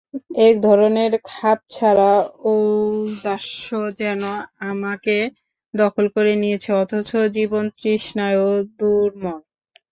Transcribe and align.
একধরনের 0.45 1.11
খাপছাড়া 1.29 2.11
ঔদাস্য 2.47 3.67
যেন 4.01 4.21
আমাকে 4.71 5.15
দখল 5.73 6.05
করে 6.15 6.33
নিয়েছে, 6.41 6.69
অথচ 6.81 7.09
জীবনতৃষ্ণাও 7.35 8.45
দুর্মর। 8.77 9.39